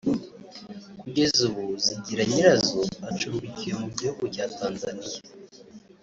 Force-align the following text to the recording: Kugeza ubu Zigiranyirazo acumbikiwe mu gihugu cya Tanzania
Kugeza 1.01 1.39
ubu 1.49 1.63
Zigiranyirazo 1.85 2.79
acumbikiwe 3.09 3.73
mu 3.81 3.89
gihugu 3.97 4.23
cya 4.33 4.45
Tanzania 4.57 5.17